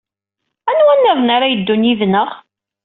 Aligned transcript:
Anwa 0.69 0.93
niḍen 0.95 1.33
ara 1.35 1.47
yeddun 1.51 1.87
yid-neɣ? 1.87 2.29